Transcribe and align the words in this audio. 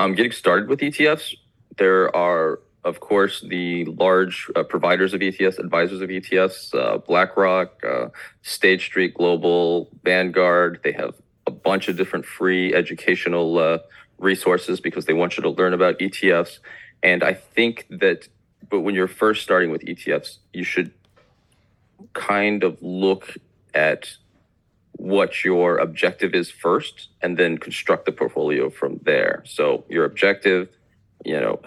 um, 0.00 0.14
getting 0.14 0.32
started 0.32 0.68
with 0.68 0.80
ETFs, 0.80 1.36
there 1.76 2.14
are, 2.16 2.60
of 2.84 3.00
course, 3.00 3.44
the 3.46 3.84
large 3.84 4.50
uh, 4.56 4.62
providers 4.62 5.12
of 5.12 5.20
ETFs, 5.20 5.58
advisors 5.58 6.00
of 6.00 6.08
ETFs, 6.08 6.74
uh, 6.74 6.96
BlackRock, 6.98 7.84
uh, 7.84 8.08
Street 8.40 9.12
Global, 9.12 9.90
Vanguard. 10.02 10.80
They 10.82 10.92
have 10.92 11.14
a 11.46 11.50
bunch 11.50 11.88
of 11.88 11.98
different 11.98 12.24
free 12.24 12.72
educational 12.74 13.58
uh, 13.58 13.78
resources 14.16 14.80
because 14.80 15.04
they 15.04 15.12
want 15.12 15.36
you 15.36 15.42
to 15.42 15.50
learn 15.50 15.74
about 15.74 15.98
ETFs. 15.98 16.60
And 17.02 17.22
I 17.22 17.34
think 17.34 17.86
that, 17.90 18.26
but 18.70 18.80
when 18.80 18.94
you're 18.94 19.06
first 19.06 19.42
starting 19.42 19.70
with 19.70 19.82
ETFs, 19.82 20.38
you 20.54 20.64
should 20.64 20.92
kind 22.14 22.64
of 22.64 22.78
look 22.80 23.36
at 23.74 24.16
what 25.00 25.44
your 25.46 25.78
objective 25.78 26.34
is 26.34 26.50
first 26.50 27.08
and 27.22 27.38
then 27.38 27.56
construct 27.56 28.04
the 28.04 28.12
portfolio 28.12 28.68
from 28.68 29.00
there. 29.02 29.42
So 29.46 29.82
your 29.88 30.04
objective, 30.04 30.68
you 31.24 31.40
know, 31.40 31.58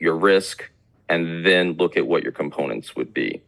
your 0.00 0.16
risk, 0.16 0.68
and 1.08 1.46
then 1.46 1.74
look 1.74 1.96
at 1.96 2.08
what 2.08 2.24
your 2.24 2.32
components 2.32 2.96
would 2.96 3.14
be. 3.14 3.40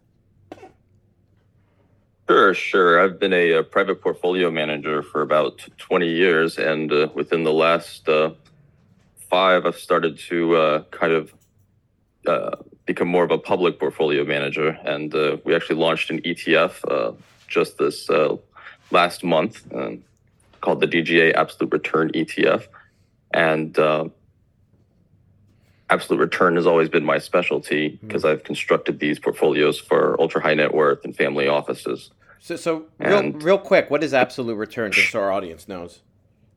Sure, 2.28 2.54
sure. 2.54 3.00
I've 3.00 3.20
been 3.20 3.34
a, 3.34 3.52
a 3.52 3.62
private 3.62 4.00
portfolio 4.00 4.50
manager 4.50 5.02
for 5.02 5.20
about 5.20 5.58
20 5.76 6.08
years, 6.08 6.58
and 6.58 6.90
uh, 6.90 7.08
within 7.14 7.44
the 7.44 7.52
last 7.52 8.08
uh, 8.08 8.30
five, 9.28 9.66
I've 9.66 9.76
started 9.76 10.18
to 10.30 10.56
uh, 10.56 10.82
kind 10.84 11.12
of 11.12 11.34
uh, 12.26 12.56
become 12.86 13.08
more 13.08 13.24
of 13.24 13.30
a 13.30 13.36
public 13.38 13.78
portfolio 13.78 14.24
manager. 14.24 14.70
And 14.84 15.14
uh, 15.14 15.36
we 15.44 15.54
actually 15.54 15.76
launched 15.76 16.10
an 16.10 16.22
ETF 16.22 17.16
just 17.46 17.76
this 17.76 18.08
last 18.90 19.22
month 19.22 19.66
called 20.62 20.80
the 20.80 20.86
DGA 20.86 21.34
Absolute 21.34 21.72
Return 21.72 22.10
ETF. 22.12 22.68
And 23.34 23.74
absolute 25.94 26.20
return 26.20 26.56
has 26.56 26.66
always 26.66 26.88
been 26.88 27.04
my 27.04 27.18
specialty 27.18 27.98
because 28.02 28.22
mm-hmm. 28.22 28.32
I've 28.32 28.44
constructed 28.44 28.98
these 28.98 29.18
portfolios 29.18 29.78
for 29.78 30.20
ultra 30.20 30.42
high 30.42 30.54
net 30.54 30.74
worth 30.74 31.04
and 31.04 31.16
family 31.16 31.48
offices. 31.48 32.10
So, 32.40 32.56
so 32.56 32.84
real, 32.98 33.32
real 33.32 33.58
quick, 33.58 33.90
what 33.90 34.04
is 34.04 34.12
absolute 34.12 34.56
return, 34.56 34.92
just 34.92 35.12
so 35.12 35.20
our 35.20 35.32
audience 35.32 35.66
knows? 35.66 36.00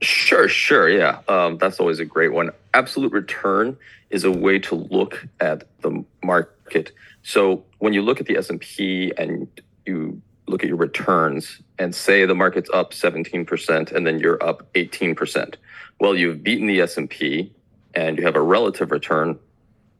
Sure, 0.01 0.49
sure, 0.49 0.89
yeah, 0.89 1.21
um, 1.27 1.57
that's 1.57 1.79
always 1.79 1.99
a 1.99 2.05
great 2.05 2.33
one. 2.33 2.51
Absolute 2.73 3.13
return 3.13 3.77
is 4.09 4.23
a 4.25 4.31
way 4.31 4.59
to 4.59 4.75
look 4.75 5.25
at 5.39 5.63
the 5.81 6.03
market. 6.23 6.91
So 7.23 7.63
when 7.79 7.93
you 7.93 8.01
look 8.01 8.19
at 8.19 8.25
the 8.25 8.37
S 8.37 8.49
and 8.49 8.59
P 8.59 9.13
and 9.17 9.47
you 9.85 10.21
look 10.47 10.63
at 10.63 10.69
your 10.69 10.77
returns 10.77 11.61
and 11.77 11.93
say 11.93 12.25
the 12.25 12.35
market's 12.35 12.69
up 12.73 12.91
17% 12.91 13.91
and 13.91 14.07
then 14.07 14.19
you're 14.19 14.41
up 14.43 14.71
18%. 14.73 15.55
Well, 15.99 16.15
you've 16.15 16.43
beaten 16.43 16.67
the 16.67 16.81
S&P 16.81 17.51
and 17.97 18.19
you 18.19 18.25
have 18.25 18.35
a 18.35 18.41
relative 18.41 18.91
return 18.91 19.39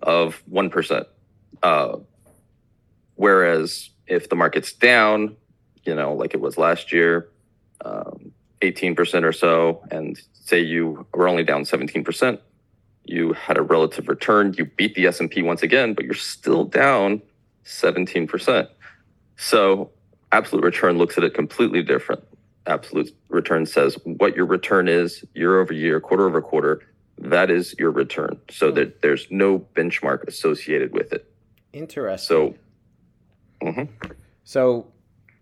of 0.04 0.44
1%. 0.52 1.06
Uh, 1.64 1.98
whereas 3.16 3.90
if 4.06 4.30
the 4.30 4.36
market's 4.36 4.72
down, 4.72 5.36
you 5.84 5.96
know, 5.96 6.14
like 6.14 6.36
it 6.36 6.40
was 6.40 6.60
last 6.60 6.94
year, 6.94 7.28
um, 7.84 8.32
18% 8.62 9.24
or 9.24 9.34
so, 9.34 9.84
and 9.90 10.22
say 10.32 10.60
you 10.60 11.08
were 11.12 11.28
only 11.28 11.44
down 11.44 11.64
17%, 11.64 12.40
you 13.06 13.34
had 13.34 13.58
a 13.58 13.64
relative 13.64 14.08
return. 14.08 14.54
You 14.56 14.66
beat 14.66 14.94
the 14.94 15.08
S&P 15.08 15.42
once 15.42 15.64
again, 15.64 15.96
but 15.96 16.06
you're 16.06 16.14
still 16.14 16.66
down 16.66 17.24
17%. 17.66 18.68
So 19.38 19.90
absolute 20.32 20.64
return 20.64 21.00
looks 21.00 21.18
at 21.18 21.24
it 21.24 21.34
completely 21.34 21.82
different. 21.82 22.24
Absolute 22.68 23.16
return 23.30 23.66
says 23.66 23.98
what 24.04 24.36
your 24.36 24.46
return 24.46 24.88
is 24.88 25.26
year 25.34 25.60
over 25.60 25.74
year, 25.74 26.00
quarter 26.00 26.28
over 26.28 26.42
quarter, 26.44 26.82
that 27.30 27.50
is 27.50 27.76
your 27.78 27.92
return. 27.92 28.40
So 28.50 28.72
that 28.72 29.02
there's 29.02 29.28
no 29.30 29.60
benchmark 29.60 30.28
associated 30.28 30.94
with 30.94 31.14
it. 31.14 31.32
Interesting. 31.74 32.28
So, 33.62 33.66
mm-hmm. 33.66 34.12
so 34.44 34.88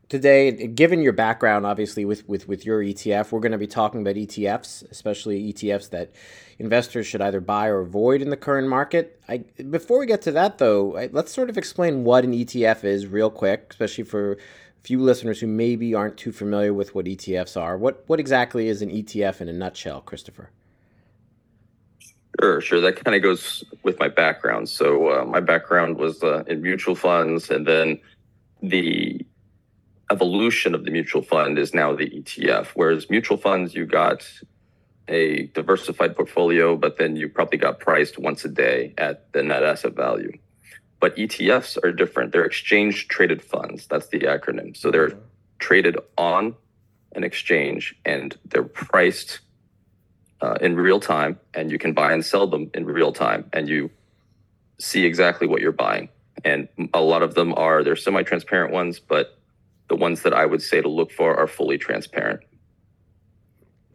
today, 0.09 0.67
given 0.67 1.01
your 1.01 1.13
background, 1.13 1.65
obviously 1.65 2.05
with, 2.05 2.27
with 2.27 2.47
with 2.47 2.65
your 2.65 2.81
ETF, 2.81 3.31
we're 3.31 3.39
going 3.39 3.51
to 3.51 3.57
be 3.57 3.67
talking 3.67 4.01
about 4.01 4.15
ETFs, 4.15 4.89
especially 4.91 5.51
ETFs 5.51 5.89
that 5.91 6.11
investors 6.59 7.07
should 7.07 7.21
either 7.21 7.41
buy 7.41 7.67
or 7.67 7.79
avoid 7.79 8.21
in 8.21 8.29
the 8.29 8.37
current 8.37 8.67
market. 8.67 9.19
I, 9.27 9.39
before 9.69 9.99
we 9.99 10.05
get 10.05 10.21
to 10.23 10.31
that, 10.31 10.57
though, 10.57 10.97
I, 10.97 11.09
let's 11.11 11.33
sort 11.33 11.49
of 11.49 11.57
explain 11.57 12.03
what 12.03 12.23
an 12.23 12.33
ETF 12.33 12.83
is, 12.83 13.07
real 13.07 13.29
quick, 13.29 13.67
especially 13.71 14.03
for 14.03 14.33
a 14.33 14.37
few 14.81 14.99
listeners 15.01 15.39
who 15.39 15.47
maybe 15.47 15.93
aren't 15.93 16.17
too 16.17 16.31
familiar 16.31 16.73
with 16.73 16.95
what 16.95 17.05
ETFs 17.05 17.59
are. 17.59 17.77
What 17.77 18.03
what 18.07 18.19
exactly 18.19 18.67
is 18.67 18.81
an 18.81 18.89
ETF 18.89 19.41
in 19.41 19.49
a 19.49 19.53
nutshell, 19.53 20.01
Christopher? 20.01 20.51
Sure, 22.41 22.61
sure. 22.61 22.81
That 22.81 23.03
kind 23.03 23.15
of 23.15 23.21
goes 23.21 23.63
with 23.83 23.99
my 23.99 24.09
background. 24.09 24.67
So 24.69 25.21
uh, 25.21 25.25
my 25.25 25.39
background 25.39 25.97
was 25.97 26.21
uh, 26.23 26.43
in 26.47 26.61
mutual 26.61 26.95
funds, 26.95 27.49
and 27.49 27.65
then 27.65 27.99
the 28.61 29.25
evolution 30.11 30.75
of 30.75 30.85
the 30.85 30.91
mutual 30.91 31.21
fund 31.21 31.57
is 31.57 31.73
now 31.73 31.95
the 31.95 32.09
ETF. 32.09 32.67
Whereas 32.75 33.09
mutual 33.09 33.37
funds, 33.37 33.73
you 33.73 33.85
got 33.85 34.27
a 35.07 35.47
diversified 35.47 36.15
portfolio, 36.15 36.75
but 36.75 36.97
then 36.97 37.15
you 37.15 37.29
probably 37.29 37.57
got 37.57 37.79
priced 37.79 38.17
once 38.17 38.43
a 38.43 38.49
day 38.49 38.93
at 38.97 39.31
the 39.33 39.43
net 39.43 39.63
asset 39.63 39.93
value. 39.93 40.31
But 40.99 41.15
ETFs 41.15 41.77
are 41.83 41.91
different. 41.91 42.31
They're 42.31 42.45
exchange 42.45 43.07
traded 43.07 43.41
funds. 43.41 43.87
That's 43.87 44.07
the 44.07 44.21
acronym. 44.21 44.75
So 44.75 44.91
they're 44.91 45.13
traded 45.59 45.97
on 46.17 46.55
an 47.13 47.23
exchange 47.23 47.95
and 48.05 48.37
they're 48.45 48.63
priced 48.63 49.39
uh, 50.41 50.57
in 50.61 50.75
real 50.75 50.99
time 50.99 51.39
and 51.53 51.71
you 51.71 51.77
can 51.77 51.93
buy 51.93 52.11
and 52.13 52.25
sell 52.25 52.47
them 52.47 52.69
in 52.73 52.85
real 52.85 53.11
time 53.11 53.49
and 53.53 53.67
you 53.69 53.89
see 54.79 55.05
exactly 55.05 55.47
what 55.47 55.61
you're 55.61 55.71
buying. 55.71 56.09
And 56.43 56.67
a 56.93 57.01
lot 57.01 57.23
of 57.23 57.33
them 57.33 57.53
are 57.55 57.83
they're 57.83 57.95
semi-transparent 57.95 58.71
ones 58.73 58.99
but 58.99 59.37
the 59.87 59.95
ones 59.95 60.23
that 60.23 60.33
i 60.33 60.45
would 60.45 60.61
say 60.61 60.81
to 60.81 60.89
look 60.89 61.11
for 61.11 61.35
are 61.35 61.47
fully 61.47 61.77
transparent 61.77 62.41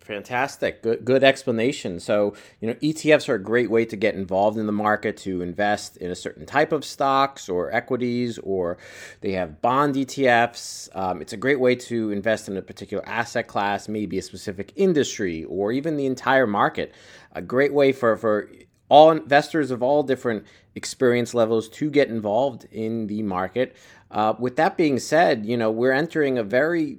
Fantastic. 0.00 0.82
Good 0.82 1.04
good 1.04 1.22
explanation. 1.22 2.00
So, 2.00 2.34
you 2.60 2.68
know, 2.68 2.74
ETFs 2.74 3.28
are 3.28 3.34
a 3.34 3.42
great 3.42 3.70
way 3.70 3.84
to 3.84 3.96
get 3.96 4.14
involved 4.14 4.56
in 4.56 4.66
the 4.66 4.72
market 4.72 5.18
to 5.18 5.42
invest 5.42 5.98
in 5.98 6.10
a 6.10 6.14
certain 6.14 6.46
type 6.46 6.72
of 6.72 6.86
stocks 6.86 7.50
or 7.50 7.70
equities, 7.70 8.38
or 8.38 8.78
they 9.20 9.32
have 9.32 9.60
bond 9.60 9.96
ETFs. 9.96 10.88
Um, 10.96 11.20
it's 11.20 11.34
a 11.34 11.36
great 11.36 11.60
way 11.60 11.74
to 11.76 12.10
invest 12.10 12.48
in 12.48 12.56
a 12.56 12.62
particular 12.62 13.06
asset 13.06 13.46
class, 13.46 13.88
maybe 13.88 14.16
a 14.18 14.22
specific 14.22 14.72
industry, 14.74 15.44
or 15.44 15.70
even 15.70 15.98
the 15.98 16.06
entire 16.06 16.46
market. 16.46 16.94
A 17.32 17.42
great 17.42 17.74
way 17.74 17.92
for, 17.92 18.16
for 18.16 18.50
all 18.88 19.10
investors 19.10 19.70
of 19.70 19.82
all 19.82 20.02
different 20.02 20.44
experience 20.74 21.34
levels 21.34 21.68
to 21.68 21.90
get 21.90 22.08
involved 22.08 22.66
in 22.72 23.06
the 23.06 23.22
market. 23.22 23.76
Uh, 24.10 24.34
with 24.38 24.56
that 24.56 24.76
being 24.76 24.98
said, 24.98 25.44
you 25.44 25.56
know, 25.56 25.70
we're 25.70 25.92
entering 25.92 26.38
a 26.38 26.42
very 26.42 26.98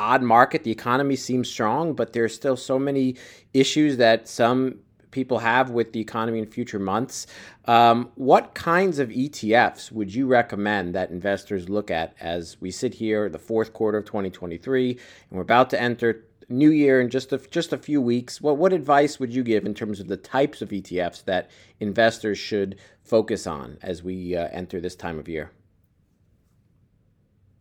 odd 0.00 0.22
market. 0.22 0.64
The 0.64 0.70
economy 0.70 1.14
seems 1.14 1.48
strong, 1.48 1.92
but 1.92 2.14
there's 2.14 2.34
still 2.34 2.56
so 2.56 2.78
many 2.78 3.16
issues 3.52 3.98
that 3.98 4.26
some 4.26 4.78
people 5.10 5.38
have 5.40 5.70
with 5.70 5.92
the 5.92 6.00
economy 6.00 6.38
in 6.38 6.46
future 6.46 6.78
months. 6.78 7.26
Um, 7.66 8.10
what 8.14 8.54
kinds 8.54 8.98
of 8.98 9.10
ETFs 9.10 9.92
would 9.92 10.14
you 10.14 10.26
recommend 10.26 10.94
that 10.94 11.10
investors 11.10 11.68
look 11.68 11.90
at 11.90 12.14
as 12.18 12.56
we 12.60 12.70
sit 12.70 12.94
here, 12.94 13.28
the 13.28 13.38
fourth 13.38 13.72
quarter 13.74 13.98
of 13.98 14.06
2023, 14.06 14.90
and 14.92 15.00
we're 15.30 15.42
about 15.42 15.68
to 15.70 15.80
enter 15.80 16.24
new 16.48 16.70
year 16.70 17.00
in 17.00 17.10
just 17.10 17.32
a, 17.32 17.38
just 17.38 17.72
a 17.74 17.78
few 17.78 18.00
weeks? 18.00 18.40
What 18.40 18.56
what 18.56 18.72
advice 18.72 19.20
would 19.20 19.34
you 19.34 19.42
give 19.42 19.66
in 19.66 19.74
terms 19.74 20.00
of 20.00 20.08
the 20.08 20.16
types 20.16 20.62
of 20.62 20.70
ETFs 20.70 21.24
that 21.24 21.50
investors 21.78 22.38
should 22.38 22.78
focus 23.02 23.46
on 23.46 23.76
as 23.82 24.02
we 24.02 24.34
uh, 24.34 24.48
enter 24.50 24.80
this 24.80 24.96
time 24.96 25.18
of 25.18 25.28
year? 25.28 25.50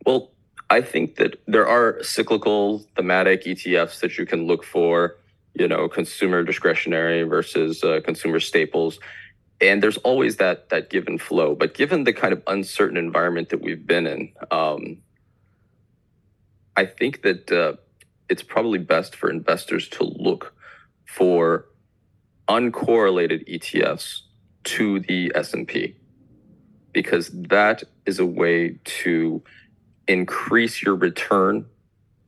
Well, 0.06 0.31
I 0.69 0.81
think 0.81 1.16
that 1.16 1.42
there 1.48 1.68
are 1.68 2.01
cyclical 2.04 2.80
thematic 2.95 3.44
ETFs 3.44 4.00
that 4.01 4.18
you 4.18 4.25
can 4.25 4.45
look 4.45 4.63
for, 4.63 5.18
you 5.54 5.68
know, 5.68 5.88
consumer 5.89 6.44
discretionary 6.44 7.24
versus 7.24 7.83
uh, 7.83 8.01
consumer 8.04 8.39
staples. 8.39 9.00
And 9.60 9.81
there's 9.81 9.98
always 9.98 10.38
that 10.38 10.69
that 10.69 10.89
give 10.89 11.07
and 11.07 11.19
flow. 11.19 11.56
But 11.56 11.74
given 11.74 12.04
the 12.04 12.13
kind 12.13 12.33
of 12.33 12.44
uncertain 12.48 12.98
environment 12.98 13.50
that 13.50 13.62
we've 13.62 13.86
been 13.86 14.06
in, 14.06 14.31
um, 14.51 15.00
I 16.77 16.86
think 16.86 17.24
that 17.24 17.51
uh, 17.51 17.74
it's 18.30 18.44
probably 18.44 18.80
best 18.80 19.15
for 19.15 19.30
investors 19.30 19.89
to 19.89 20.04
look 20.04 20.54
for 21.06 21.65
uncorrelated 22.48 23.48
ETFs 23.50 24.22
to 24.63 25.00
the 25.00 25.31
S&P 25.36 25.95
because 26.94 27.30
that 27.30 27.83
is 28.06 28.19
a 28.19 28.25
way 28.25 28.80
to 28.83 29.44
increase 30.09 30.81
your 30.81 30.95
return 30.95 31.65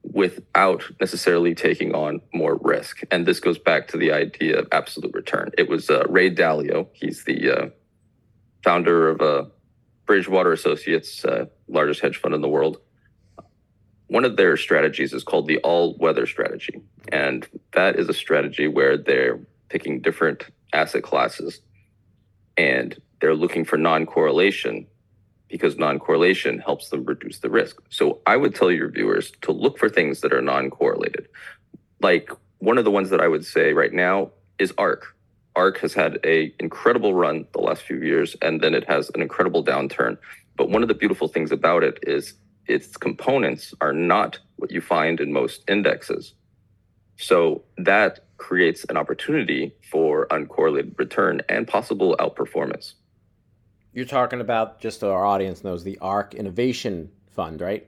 without 0.03 0.83
necessarily 0.99 1.53
taking 1.53 1.93
on 1.93 2.21
more 2.33 2.57
risk. 2.61 3.01
And 3.11 3.25
this 3.25 3.39
goes 3.39 3.57
back 3.57 3.87
to 3.89 3.97
the 3.97 4.11
idea 4.11 4.59
of 4.59 4.67
absolute 4.71 5.13
return. 5.13 5.51
It 5.57 5.67
was 5.67 5.89
uh, 5.89 6.03
Ray 6.07 6.33
Dalio. 6.33 6.87
He's 6.93 7.23
the 7.23 7.49
uh, 7.49 7.69
founder 8.63 9.09
of 9.09 9.21
uh, 9.21 9.45
Bridgewater 10.05 10.53
Associates, 10.53 11.25
uh, 11.25 11.45
largest 11.67 12.01
hedge 12.01 12.17
fund 12.17 12.35
in 12.35 12.41
the 12.41 12.49
world. 12.49 12.77
One 14.07 14.25
of 14.25 14.37
their 14.37 14.57
strategies 14.57 15.13
is 15.13 15.23
called 15.23 15.47
the 15.47 15.57
all 15.59 15.97
weather 15.97 16.27
strategy. 16.27 16.81
And 17.11 17.47
that 17.73 17.97
is 17.97 18.09
a 18.09 18.13
strategy 18.13 18.67
where 18.67 18.97
they're 18.97 19.39
picking 19.69 20.01
different 20.01 20.45
asset 20.73 21.03
classes 21.03 21.61
and 22.57 22.99
they're 23.21 23.35
looking 23.35 23.65
for 23.65 23.77
non 23.77 24.05
correlation 24.05 24.85
because 25.51 25.77
non-correlation 25.77 26.59
helps 26.59 26.89
them 26.89 27.03
reduce 27.05 27.39
the 27.39 27.49
risk. 27.49 27.81
So 27.89 28.21
I 28.25 28.37
would 28.37 28.55
tell 28.55 28.71
your 28.71 28.89
viewers 28.89 29.31
to 29.41 29.51
look 29.51 29.77
for 29.77 29.89
things 29.89 30.21
that 30.21 30.33
are 30.33 30.41
non-correlated. 30.41 31.27
Like 31.99 32.31
one 32.59 32.77
of 32.77 32.85
the 32.85 32.91
ones 32.91 33.09
that 33.09 33.21
I 33.21 33.27
would 33.27 33.45
say 33.45 33.73
right 33.73 33.93
now 33.93 34.31
is 34.57 34.73
ARK. 34.77 35.15
ARK 35.55 35.79
has 35.79 35.93
had 35.93 36.19
a 36.23 36.53
incredible 36.59 37.13
run 37.13 37.45
the 37.51 37.59
last 37.59 37.81
few 37.81 37.97
years 37.97 38.35
and 38.41 38.61
then 38.61 38.73
it 38.73 38.87
has 38.87 39.11
an 39.13 39.21
incredible 39.21 39.63
downturn. 39.63 40.17
But 40.55 40.69
one 40.69 40.81
of 40.81 40.87
the 40.87 40.95
beautiful 40.95 41.27
things 41.27 41.51
about 41.51 41.83
it 41.83 41.99
is 42.03 42.35
its 42.67 42.95
components 42.95 43.73
are 43.81 43.93
not 43.93 44.39
what 44.55 44.71
you 44.71 44.79
find 44.79 45.19
in 45.19 45.33
most 45.33 45.63
indexes. 45.67 46.33
So 47.17 47.63
that 47.77 48.21
creates 48.37 48.85
an 48.85 48.97
opportunity 48.97 49.75
for 49.91 50.27
uncorrelated 50.27 50.97
return 50.97 51.41
and 51.49 51.67
possible 51.67 52.15
outperformance. 52.19 52.93
You're 53.93 54.05
talking 54.05 54.39
about 54.39 54.79
just 54.79 55.01
so 55.01 55.11
our 55.11 55.25
audience 55.25 55.63
knows 55.63 55.83
the 55.83 55.97
ARK 55.99 56.33
Innovation 56.33 57.11
Fund, 57.35 57.59
right? 57.59 57.87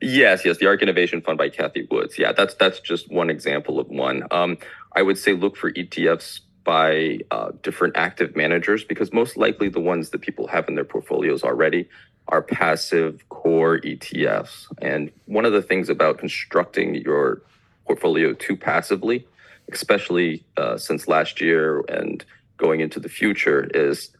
Yes, 0.00 0.44
yes, 0.44 0.58
the 0.58 0.66
ARK 0.66 0.80
Innovation 0.80 1.20
Fund 1.20 1.36
by 1.36 1.50
Cathie 1.50 1.86
Woods. 1.90 2.18
Yeah, 2.18 2.32
that's 2.32 2.54
that's 2.54 2.80
just 2.80 3.10
one 3.10 3.28
example 3.28 3.78
of 3.78 3.88
one. 3.88 4.22
Um, 4.30 4.56
I 4.94 5.02
would 5.02 5.18
say 5.18 5.34
look 5.34 5.56
for 5.56 5.70
ETFs 5.72 6.40
by 6.64 7.18
uh, 7.30 7.50
different 7.62 7.96
active 7.96 8.36
managers 8.36 8.84
because 8.84 9.12
most 9.12 9.36
likely 9.36 9.68
the 9.68 9.80
ones 9.80 10.10
that 10.10 10.20
people 10.20 10.46
have 10.46 10.68
in 10.68 10.76
their 10.76 10.84
portfolios 10.84 11.42
already 11.42 11.88
are 12.28 12.40
passive 12.40 13.28
core 13.28 13.80
ETFs. 13.80 14.66
And 14.80 15.10
one 15.26 15.44
of 15.44 15.52
the 15.52 15.62
things 15.62 15.88
about 15.88 16.18
constructing 16.18 16.94
your 16.94 17.42
portfolio 17.84 18.32
too 18.32 18.56
passively, 18.56 19.26
especially 19.72 20.44
uh, 20.56 20.78
since 20.78 21.08
last 21.08 21.40
year 21.40 21.80
and 21.88 22.24
going 22.56 22.80
into 22.80 23.00
the 23.00 23.08
future, 23.08 23.68
is 23.74 24.10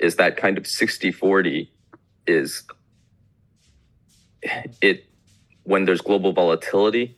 is 0.00 0.16
that 0.16 0.36
kind 0.36 0.58
of 0.58 0.66
60 0.66 1.12
40 1.12 1.70
is 2.26 2.64
it 4.80 5.04
when 5.64 5.84
there's 5.84 6.00
global 6.00 6.32
volatility 6.32 7.16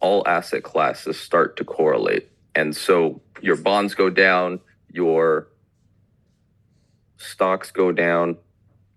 all 0.00 0.26
asset 0.26 0.62
classes 0.62 1.20
start 1.20 1.56
to 1.58 1.64
correlate. 1.64 2.30
And 2.54 2.74
so 2.74 3.20
your 3.42 3.56
bonds 3.56 3.94
go 3.94 4.08
down 4.08 4.60
your 4.92 5.46
stocks 7.16 7.70
go 7.70 7.92
down 7.92 8.36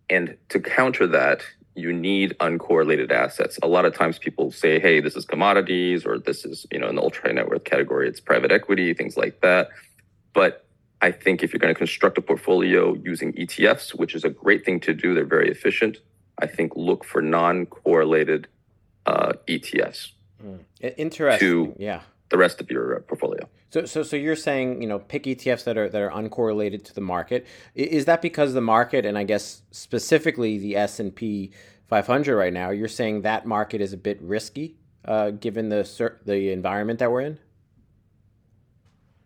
and 0.09 0.36
to 0.50 0.59
counter 0.59 1.06
that 1.07 1.44
you 1.75 1.91
need 1.91 2.36
uncorrelated 2.39 3.12
assets. 3.12 3.59
A 3.62 3.68
lot 3.68 3.86
of 3.86 3.95
times 3.95 4.18
people 4.18 4.51
say 4.51 4.79
hey 4.79 5.00
this 5.00 5.15
is 5.15 5.25
commodities 5.25 6.06
or 6.06 6.19
this 6.19 6.45
is 6.45 6.65
you 6.71 6.79
know 6.79 6.88
an 6.88 6.97
ultra 6.97 7.31
net 7.33 7.50
worth 7.50 7.63
category. 7.63 8.07
It's 8.07 8.19
private 8.19 8.51
equity 8.51 8.94
things 8.94 9.18
like 9.18 9.41
that. 9.41 9.69
But 10.33 10.62
I 11.03 11.11
think 11.11 11.44
if 11.44 11.51
you're 11.51 11.59
going 11.59 11.73
to 11.73 11.77
construct 11.77 12.17
a 12.17 12.21
portfolio 12.21 12.94
using 12.94 13.33
ETFs, 13.33 13.94
which 13.94 14.15
is 14.15 14.23
a 14.23 14.29
great 14.29 14.63
thing 14.63 14.79
to 14.79 14.94
do, 14.94 15.13
they're 15.13 15.25
very 15.25 15.51
efficient. 15.51 15.97
I 16.39 16.47
think 16.47 16.71
look 16.77 17.03
for 17.03 17.21
non-correlated 17.21 18.47
uh, 19.05 19.33
ETFs. 19.45 20.11
Mm. 20.41 20.59
Interesting. 20.97 21.47
To 21.47 21.75
yeah. 21.77 22.01
The 22.29 22.38
rest 22.38 22.61
of 22.61 22.71
your 22.71 22.95
uh, 22.95 23.00
portfolio. 23.01 23.50
So, 23.69 23.85
so, 23.85 24.01
so 24.01 24.15
you're 24.15 24.38
saying 24.38 24.81
you 24.81 24.88
know 24.88 25.00
pick 25.00 25.23
ETFs 25.23 25.65
that 25.65 25.77
are 25.77 25.89
that 25.89 26.01
are 26.01 26.09
uncorrelated 26.09 26.85
to 26.85 26.95
the 26.95 27.01
market. 27.01 27.45
Is 27.75 28.05
that 28.05 28.22
because 28.22 28.53
the 28.53 28.62
market, 28.62 29.05
and 29.05 29.17
I 29.17 29.25
guess 29.25 29.62
specifically 29.72 30.57
the 30.57 30.77
S 30.77 31.01
and 31.01 31.13
P 31.13 31.51
500 31.88 32.36
right 32.36 32.53
now, 32.53 32.69
you're 32.69 32.88
saying 32.88 33.24
that 33.24 33.45
market 33.45 33.81
is 33.81 33.91
a 33.91 33.98
bit 33.98 34.22
risky, 34.22 34.77
uh, 35.03 35.31
given 35.31 35.67
the 35.67 35.83
the 36.25 36.51
environment 36.51 37.00
that 37.00 37.12
we're 37.12 37.22
in? 37.22 37.39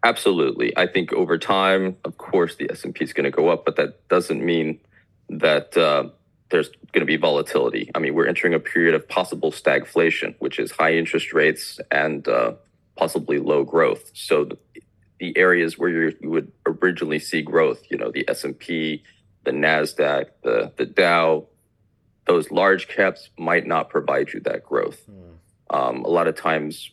Absolutely. 0.07 0.71
I 0.77 0.87
think 0.87 1.11
over 1.11 1.37
time, 1.37 1.97
of 2.05 2.17
course, 2.17 2.55
the 2.55 2.71
S&P 2.71 3.03
is 3.03 3.11
going 3.11 3.25
to 3.25 3.31
go 3.31 3.49
up, 3.49 3.65
but 3.65 3.75
that 3.75 4.07
doesn't 4.07 4.41
mean 4.41 4.79
that 5.27 5.75
uh, 5.75 6.07
there's 6.49 6.69
going 6.93 7.01
to 7.01 7.05
be 7.05 7.17
volatility. 7.17 7.91
I 7.93 7.99
mean, 7.99 8.13
we're 8.13 8.25
entering 8.25 8.53
a 8.53 8.59
period 8.59 8.95
of 8.95 9.05
possible 9.09 9.51
stagflation, 9.51 10.35
which 10.39 10.59
is 10.59 10.71
high 10.71 10.93
interest 10.93 11.33
rates 11.33 11.81
and 11.91 12.25
uh, 12.25 12.53
possibly 12.95 13.37
low 13.37 13.65
growth. 13.65 14.11
So 14.13 14.45
the, 14.45 14.57
the 15.19 15.37
areas 15.37 15.77
where 15.77 15.89
you 15.89 16.15
would 16.21 16.53
originally 16.65 17.19
see 17.19 17.41
growth, 17.41 17.83
you 17.89 17.97
know, 17.97 18.09
the 18.09 18.23
S&P, 18.29 19.03
the 19.43 19.51
Nasdaq, 19.51 20.27
the 20.41 20.71
the 20.77 20.85
Dow, 20.85 21.47
those 22.27 22.49
large 22.49 22.87
caps 22.87 23.29
might 23.37 23.67
not 23.67 23.89
provide 23.89 24.31
you 24.31 24.39
that 24.41 24.63
growth. 24.63 25.01
Mm. 25.09 25.33
Um, 25.69 26.05
a 26.05 26.09
lot 26.09 26.27
of 26.27 26.35
times 26.37 26.91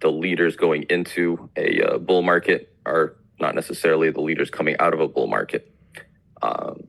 the 0.00 0.10
leaders 0.10 0.56
going 0.56 0.84
into 0.84 1.50
a 1.56 1.82
uh, 1.82 1.98
bull 1.98 2.22
market 2.22 2.74
are 2.86 3.16
not 3.40 3.54
necessarily 3.54 4.10
the 4.10 4.20
leaders 4.20 4.50
coming 4.50 4.76
out 4.78 4.94
of 4.94 5.00
a 5.00 5.08
bull 5.08 5.26
market. 5.26 5.72
Um, 6.42 6.88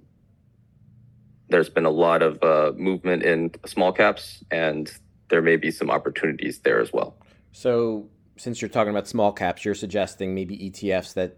there's 1.50 1.70
been 1.70 1.86
a 1.86 1.92
lot 1.92 2.22
of 2.22 2.42
uh, 2.44 2.74
movement 2.78 3.24
in 3.24 3.52
small 3.66 3.92
caps, 3.92 4.44
and 4.52 4.92
there 5.30 5.42
may 5.42 5.58
be 5.58 5.72
some 5.72 5.90
opportunities 5.90 6.60
there 6.60 6.80
as 6.80 6.94
well. 6.94 7.18
So, 7.52 8.10
since 8.38 8.62
you're 8.62 8.70
talking 8.70 8.92
about 8.92 9.08
small 9.08 9.34
caps, 9.34 9.66
you're 9.66 9.76
suggesting 9.76 10.34
maybe 10.34 10.58
ETFs 10.58 11.14
that 11.16 11.38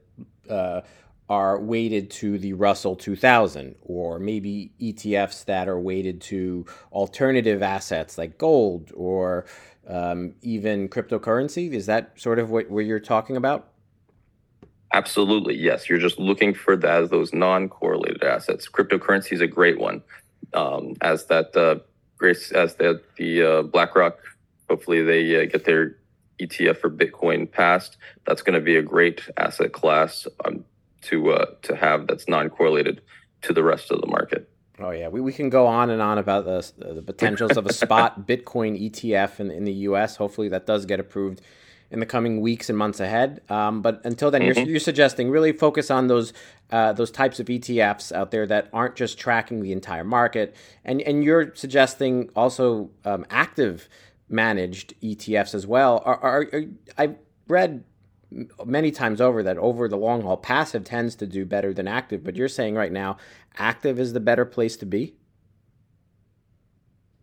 uh, 0.49 0.81
are 1.29 1.59
weighted 1.59 2.11
to 2.11 2.37
the 2.37 2.53
Russell 2.53 2.95
2000, 2.95 3.75
or 3.81 4.19
maybe 4.19 4.73
ETFs 4.81 5.45
that 5.45 5.69
are 5.69 5.79
weighted 5.79 6.19
to 6.21 6.65
alternative 6.91 7.63
assets 7.63 8.17
like 8.17 8.37
gold 8.37 8.91
or 8.93 9.45
um, 9.87 10.35
even 10.41 10.89
cryptocurrency? 10.89 11.71
Is 11.71 11.85
that 11.85 12.19
sort 12.19 12.39
of 12.39 12.49
what, 12.49 12.69
what 12.69 12.85
you're 12.85 12.99
talking 12.99 13.35
about? 13.35 13.69
Absolutely, 14.93 15.55
yes. 15.55 15.89
You're 15.89 15.99
just 15.99 16.19
looking 16.19 16.53
for 16.53 16.75
that 16.75 17.09
those 17.09 17.33
non-correlated 17.33 18.23
assets. 18.23 18.67
Cryptocurrency 18.69 19.33
is 19.33 19.41
a 19.41 19.47
great 19.47 19.79
one, 19.79 20.01
um, 20.53 20.95
as 21.01 21.25
that 21.27 21.55
uh, 21.55 21.79
Grace, 22.17 22.51
as 22.51 22.75
the 22.75 23.01
the 23.17 23.43
uh, 23.43 23.61
BlackRock. 23.63 24.19
Hopefully, 24.69 25.01
they 25.01 25.41
uh, 25.41 25.45
get 25.45 25.65
their 25.65 25.95
ETF 26.41 26.77
for 26.77 26.89
Bitcoin 26.89 27.49
passed, 27.49 27.97
that's 28.25 28.41
going 28.41 28.55
to 28.55 28.61
be 28.61 28.75
a 28.75 28.81
great 28.81 29.21
asset 29.37 29.71
class 29.71 30.27
um, 30.45 30.65
to 31.03 31.31
uh, 31.31 31.45
to 31.61 31.75
have 31.75 32.07
that's 32.07 32.27
non-correlated 32.27 33.01
to 33.43 33.53
the 33.53 33.63
rest 33.63 33.91
of 33.91 34.01
the 34.01 34.07
market. 34.07 34.49
Oh 34.83 34.91
yeah, 34.91 35.07
we, 35.07 35.21
we 35.21 35.33
can 35.33 35.49
go 35.49 35.67
on 35.67 35.89
and 35.89 36.01
on 36.01 36.17
about 36.17 36.45
the, 36.45 36.93
the 36.93 37.01
potentials 37.01 37.57
of 37.57 37.65
a 37.65 37.73
spot 37.73 38.21
Bitcoin 38.27 38.89
ETF 38.89 39.39
in, 39.39 39.51
in 39.51 39.65
the 39.65 39.73
U.S. 39.73 40.15
Hopefully 40.15 40.49
that 40.49 40.65
does 40.65 40.85
get 40.85 40.99
approved 40.99 41.41
in 41.91 41.99
the 41.99 42.05
coming 42.05 42.39
weeks 42.39 42.69
and 42.69 42.77
months 42.77 42.99
ahead. 42.99 43.41
Um, 43.49 43.81
but 43.81 44.01
until 44.05 44.31
then, 44.31 44.41
mm-hmm. 44.41 44.59
you're, 44.59 44.69
you're 44.69 44.79
suggesting 44.79 45.29
really 45.29 45.51
focus 45.51 45.91
on 45.91 46.07
those 46.07 46.33
uh, 46.71 46.93
those 46.93 47.11
types 47.11 47.39
of 47.39 47.47
ETFs 47.47 48.11
out 48.11 48.31
there 48.31 48.47
that 48.47 48.69
aren't 48.71 48.95
just 48.95 49.19
tracking 49.19 49.61
the 49.61 49.71
entire 49.71 50.05
market, 50.05 50.55
and 50.85 51.01
and 51.01 51.23
you're 51.23 51.53
suggesting 51.55 52.29
also 52.35 52.89
um, 53.05 53.25
active 53.29 53.89
managed 54.29 54.93
ETFs 55.01 55.53
as 55.53 55.67
well. 55.67 56.01
Are, 56.05 56.17
are, 56.17 56.47
are 56.53 56.63
I've 56.97 57.15
read 57.47 57.83
many 58.65 58.91
times 58.91 59.19
over 59.19 59.43
that 59.43 59.57
over 59.57 59.87
the 59.87 59.97
long 59.97 60.21
haul, 60.21 60.37
passive 60.37 60.83
tends 60.83 61.15
to 61.15 61.27
do 61.27 61.45
better 61.45 61.73
than 61.73 61.87
active. 61.87 62.23
But 62.23 62.35
you're 62.35 62.47
saying 62.47 62.75
right 62.75 62.91
now, 62.91 63.17
active 63.57 63.99
is 63.99 64.13
the 64.13 64.19
better 64.19 64.45
place 64.45 64.75
to 64.77 64.85
be. 64.85 65.15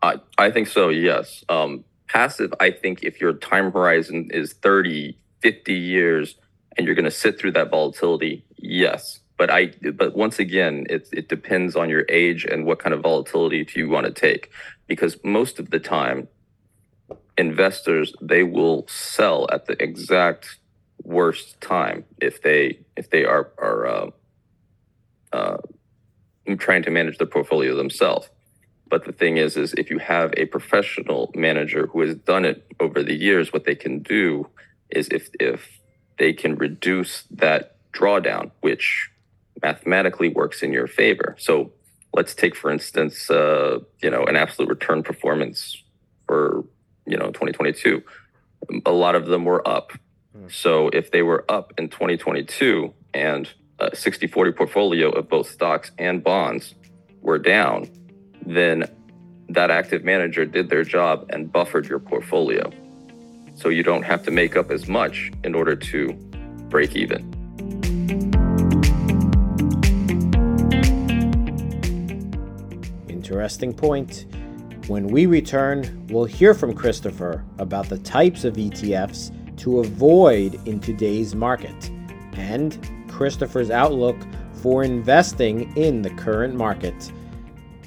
I 0.03 0.17
I 0.37 0.51
think 0.51 0.69
so. 0.69 0.89
Yes. 0.89 1.45
Um, 1.49 1.85
passive. 2.09 2.53
I 2.61 2.71
think 2.71 3.03
if 3.03 3.21
your 3.21 3.33
time 3.35 3.73
horizon 3.73 4.29
is 4.33 4.53
30, 4.55 5.19
50 5.41 5.75
years, 5.75 6.37
and 6.77 6.87
you're 6.87 6.95
going 6.95 7.05
to 7.05 7.11
sit 7.11 7.39
through 7.39 7.53
that 7.53 7.71
volatility, 7.71 8.45
yes. 8.57 9.21
But 9.37 9.51
I 9.51 9.73
but 9.95 10.17
once 10.17 10.39
again, 10.39 10.87
it 10.89 11.09
it 11.13 11.29
depends 11.29 11.77
on 11.77 11.89
your 11.89 12.05
age 12.09 12.45
and 12.45 12.67
what 12.67 12.79
kind 12.79 12.95
of 12.95 13.03
volatility 13.03 13.65
do 13.65 13.79
you 13.79 13.89
want 13.89 14.07
to 14.07 14.13
take, 14.13 14.51
because 14.87 15.17
most 15.25 15.59
of 15.59 15.71
the 15.71 15.79
time 15.79 16.29
investors 17.37 18.13
they 18.21 18.43
will 18.43 18.85
sell 18.89 19.47
at 19.53 19.67
the 19.67 19.81
exact 19.81 20.59
worst 21.05 21.61
time 21.61 22.05
if 22.21 22.43
they 22.43 22.81
if 22.97 23.11
they 23.11 23.25
are 23.25 23.53
are 23.59 23.87
uh, 23.87 24.11
uh, 25.33 25.57
trying 26.57 26.83
to 26.85 26.91
manage 26.91 27.19
the 27.19 27.27
portfolio 27.27 27.77
themselves. 27.77 28.29
But 28.89 29.05
the 29.05 29.13
thing 29.13 29.37
is, 29.37 29.57
is 29.57 29.75
if 29.75 29.91
you 29.91 29.99
have 29.99 30.33
a 30.37 30.47
professional 30.47 31.31
manager 31.35 31.87
who 31.89 32.01
has 32.01 32.15
done 32.15 32.45
it 32.45 32.65
over 32.81 33.03
the 33.03 33.15
years, 33.15 33.53
what 33.53 33.65
they 33.65 33.75
can 33.75 33.99
do 34.01 34.49
is 34.91 35.09
if 35.09 35.29
if 35.39 35.81
they 36.19 36.33
can 36.33 36.57
reduce 36.57 37.25
that 37.31 37.77
drawdown, 37.93 38.51
which 38.61 39.11
mathematically 39.63 40.29
works 40.31 40.63
in 40.63 40.73
your 40.73 40.87
favor. 40.87 41.37
So 41.39 41.73
let's 42.15 42.35
take, 42.35 42.57
for 42.57 42.71
instance, 42.71 43.31
uh, 43.31 43.81
you 44.03 44.11
know, 44.11 44.25
an 44.25 44.37
absolute 44.37 44.71
return 44.71 45.03
performance 45.03 45.83
for 46.27 46.65
you 47.07 47.19
know 47.19 47.27
2022. 47.27 48.03
A 48.87 48.91
lot 48.91 49.15
of 49.15 49.27
them 49.27 49.45
were 49.45 49.67
up 49.69 49.93
so 50.49 50.89
if 50.89 51.11
they 51.11 51.23
were 51.23 51.45
up 51.49 51.73
in 51.79 51.89
2022 51.89 52.93
and 53.13 53.49
a 53.79 53.95
60 53.95 54.27
40 54.27 54.53
portfolio 54.53 55.11
of 55.11 55.29
both 55.29 55.51
stocks 55.51 55.91
and 55.99 56.23
bonds 56.23 56.75
were 57.21 57.39
down, 57.39 57.89
then 58.45 58.85
that 59.49 59.71
active 59.71 60.05
manager 60.05 60.45
did 60.45 60.69
their 60.69 60.85
job 60.85 61.27
and 61.31 61.51
buffered 61.51 61.87
your 61.87 61.99
portfolio. 61.99 62.71
So 63.55 63.69
you 63.69 63.83
don't 63.83 64.03
have 64.03 64.23
to 64.25 64.31
make 64.31 64.57
up 64.57 64.71
as 64.71 64.89
much 64.89 65.33
in 65.43 65.55
order 65.55 65.75
to 65.75 66.13
break 66.69 66.95
even. 66.95 67.35
Interesting 73.09 73.75
point. 73.75 74.27
When 74.87 75.09
we 75.09 75.27
return, 75.27 76.07
we'll 76.09 76.25
hear 76.25 76.55
from 76.55 76.73
Christopher 76.73 77.45
about 77.59 77.89
the 77.89 77.99
types 77.99 78.45
of 78.45 78.55
ETFs 78.55 79.33
to 79.59 79.81
avoid 79.81 80.55
in 80.67 80.81
today's 80.81 81.35
market, 81.35 81.91
and 82.35 82.79
Christopher's 83.19 83.69
outlook 83.69 84.17
for 84.63 84.85
investing 84.85 85.77
in 85.77 86.03
the 86.03 86.11
current 86.11 86.55
market. 86.55 87.11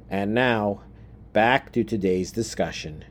And 0.10 0.34
now, 0.34 0.82
back 1.34 1.72
to 1.74 1.84
today's 1.84 2.32
discussion. 2.32 3.06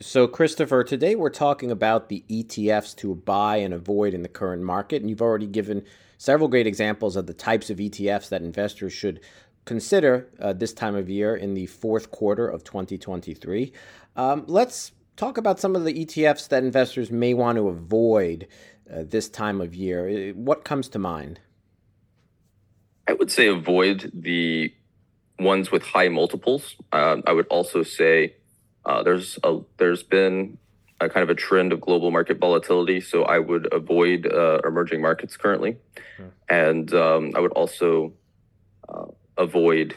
So, 0.00 0.26
Christopher, 0.26 0.82
today 0.82 1.14
we're 1.14 1.30
talking 1.30 1.70
about 1.70 2.08
the 2.08 2.24
ETFs 2.28 2.96
to 2.96 3.14
buy 3.14 3.58
and 3.58 3.72
avoid 3.74 4.14
in 4.14 4.22
the 4.22 4.28
current 4.28 4.62
market. 4.62 5.02
And 5.02 5.10
you've 5.10 5.22
already 5.22 5.46
given 5.46 5.84
several 6.20 6.50
great 6.50 6.66
examples 6.66 7.16
of 7.16 7.26
the 7.26 7.32
types 7.32 7.70
of 7.70 7.78
ETFs 7.78 8.28
that 8.28 8.42
investors 8.42 8.92
should 8.92 9.20
consider 9.64 10.28
uh, 10.38 10.52
this 10.52 10.74
time 10.74 10.94
of 10.94 11.08
year 11.08 11.34
in 11.34 11.54
the 11.54 11.64
fourth 11.64 12.10
quarter 12.10 12.46
of 12.46 12.62
2023. 12.62 13.72
Um, 14.16 14.44
let's 14.46 14.92
talk 15.16 15.38
about 15.38 15.58
some 15.58 15.74
of 15.74 15.86
the 15.86 16.04
ETFs 16.04 16.46
that 16.48 16.62
investors 16.62 17.10
may 17.10 17.32
want 17.32 17.56
to 17.56 17.68
avoid 17.68 18.46
uh, 18.92 19.04
this 19.06 19.30
time 19.30 19.62
of 19.62 19.74
year. 19.74 20.34
What 20.34 20.62
comes 20.62 20.90
to 20.90 20.98
mind? 20.98 21.40
I 23.08 23.14
would 23.14 23.30
say 23.30 23.48
avoid 23.48 24.12
the 24.12 24.74
ones 25.38 25.70
with 25.70 25.82
high 25.82 26.08
multiples. 26.08 26.76
Uh, 26.92 27.22
I 27.26 27.32
would 27.32 27.46
also 27.46 27.82
say 27.82 28.34
uh, 28.84 29.02
there's 29.02 29.38
a 29.42 29.60
there's 29.78 30.02
been 30.02 30.58
a 31.00 31.08
kind 31.08 31.22
of 31.22 31.30
a 31.30 31.34
trend 31.34 31.72
of 31.72 31.80
global 31.80 32.10
market 32.10 32.38
volatility, 32.38 33.00
so 33.00 33.24
I 33.24 33.38
would 33.38 33.72
avoid 33.72 34.26
uh, 34.26 34.60
emerging 34.66 35.00
markets 35.00 35.36
currently, 35.36 35.76
hmm. 36.16 36.24
and 36.48 36.92
um, 36.94 37.32
I 37.34 37.40
would 37.40 37.52
also 37.52 38.12
uh, 38.88 39.06
avoid, 39.38 39.96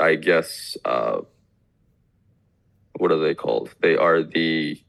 I 0.00 0.14
guess 0.14 0.76
what 2.98 3.12
are 3.12 3.18
they 3.18 3.34
called? 3.34 3.74
They 3.80 3.96
are 3.96 4.22
the 4.22 4.80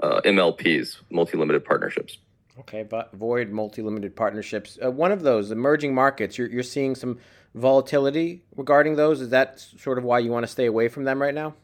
uh, 0.00 0.20
MLPs, 0.24 0.96
multi-limited 1.10 1.64
partnerships. 1.64 2.18
Okay, 2.60 2.82
but 2.82 3.12
avoid 3.12 3.50
multi-limited 3.50 4.14
partnerships. 4.14 4.78
Uh, 4.82 4.90
one 4.90 5.10
of 5.10 5.22
those 5.22 5.50
emerging 5.50 5.94
markets, 5.94 6.38
you're 6.38 6.48
you're 6.48 6.62
seeing 6.62 6.94
some 6.94 7.18
volatility 7.54 8.44
regarding 8.54 8.96
those. 8.96 9.20
Is 9.20 9.30
that 9.30 9.60
sort 9.60 9.98
of 9.98 10.04
why 10.04 10.20
you 10.20 10.30
want 10.30 10.44
to 10.44 10.52
stay 10.52 10.66
away 10.66 10.88
from 10.88 11.04
them 11.04 11.20
right 11.20 11.34
now? 11.34 11.54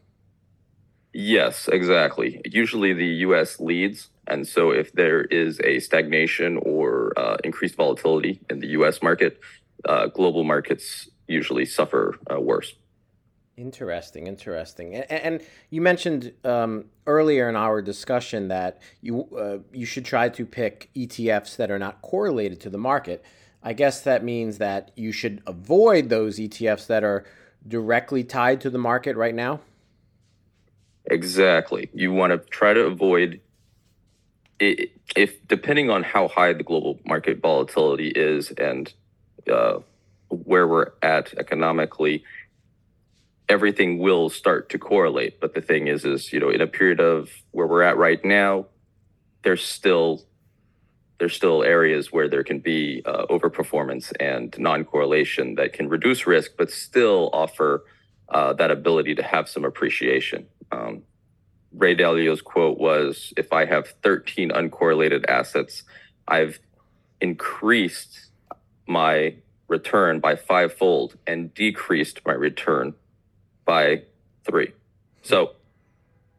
Yes, 1.12 1.68
exactly. 1.68 2.40
Usually 2.44 2.92
the 2.92 3.06
U.S. 3.26 3.58
leads, 3.58 4.08
and 4.26 4.46
so 4.46 4.70
if 4.70 4.92
there 4.92 5.22
is 5.22 5.60
a 5.64 5.80
stagnation 5.80 6.56
or 6.58 7.12
uh, 7.18 7.36
increased 7.42 7.74
volatility 7.74 8.40
in 8.48 8.60
the 8.60 8.68
U.S. 8.68 9.02
market, 9.02 9.40
uh, 9.84 10.06
global 10.06 10.44
markets 10.44 11.08
usually 11.26 11.64
suffer 11.64 12.18
uh, 12.30 12.40
worse. 12.40 12.74
Interesting, 13.56 14.26
interesting. 14.26 14.94
And, 14.94 15.10
and 15.10 15.42
you 15.68 15.80
mentioned 15.80 16.32
um, 16.44 16.86
earlier 17.06 17.48
in 17.48 17.56
our 17.56 17.82
discussion 17.82 18.48
that 18.48 18.80
you 19.02 19.28
uh, 19.36 19.58
you 19.72 19.84
should 19.84 20.04
try 20.04 20.28
to 20.30 20.46
pick 20.46 20.90
ETFs 20.96 21.56
that 21.56 21.70
are 21.70 21.78
not 21.78 22.00
correlated 22.00 22.60
to 22.60 22.70
the 22.70 22.78
market. 22.78 23.22
I 23.62 23.74
guess 23.74 24.00
that 24.02 24.24
means 24.24 24.58
that 24.58 24.92
you 24.96 25.12
should 25.12 25.42
avoid 25.46 26.08
those 26.08 26.38
ETFs 26.38 26.86
that 26.86 27.04
are 27.04 27.26
directly 27.68 28.24
tied 28.24 28.60
to 28.62 28.70
the 28.70 28.78
market 28.78 29.16
right 29.16 29.34
now. 29.34 29.60
Exactly. 31.06 31.90
You 31.92 32.12
want 32.12 32.32
to 32.32 32.38
try 32.50 32.72
to 32.72 32.82
avoid 32.82 33.40
it, 34.58 34.92
if 35.16 35.46
depending 35.48 35.90
on 35.90 36.02
how 36.02 36.28
high 36.28 36.52
the 36.52 36.62
global 36.62 37.00
market 37.04 37.40
volatility 37.40 38.08
is 38.08 38.50
and 38.52 38.92
uh, 39.50 39.78
where 40.28 40.68
we're 40.68 40.92
at 41.02 41.34
economically 41.38 42.24
everything 43.50 43.98
will 43.98 44.30
start 44.30 44.70
to 44.70 44.78
correlate. 44.78 45.40
But 45.40 45.54
the 45.54 45.60
thing 45.60 45.88
is, 45.88 46.04
is 46.04 46.32
you 46.32 46.38
know, 46.38 46.48
in 46.48 46.60
a 46.60 46.66
period 46.68 47.00
of 47.00 47.30
where 47.50 47.66
we're 47.66 47.82
at 47.82 47.96
right 47.98 48.24
now, 48.24 48.66
there's 49.42 49.64
still 49.64 50.22
there's 51.18 51.34
still 51.34 51.62
areas 51.62 52.10
where 52.10 52.28
there 52.28 52.44
can 52.44 52.60
be 52.60 53.02
uh, 53.04 53.26
overperformance 53.26 54.10
and 54.18 54.58
non-correlation 54.58 55.56
that 55.56 55.74
can 55.74 55.86
reduce 55.86 56.26
risk, 56.26 56.52
but 56.56 56.70
still 56.70 57.28
offer 57.34 57.84
uh, 58.30 58.54
that 58.54 58.70
ability 58.70 59.14
to 59.16 59.22
have 59.22 59.46
some 59.46 59.62
appreciation. 59.62 60.46
Um, 60.72 61.02
Ray 61.72 61.94
Dalio's 61.94 62.42
quote 62.42 62.78
was, 62.78 63.32
"If 63.36 63.52
I 63.52 63.64
have 63.64 63.94
13 64.02 64.50
uncorrelated 64.50 65.24
assets, 65.28 65.84
I've 66.26 66.58
increased 67.20 68.30
my 68.86 69.34
return 69.68 70.18
by 70.20 70.34
fivefold 70.34 71.16
and 71.26 71.54
decreased 71.54 72.20
my 72.26 72.32
return 72.32 72.92
by 73.64 74.02
three. 74.44 74.72
So 75.22 75.52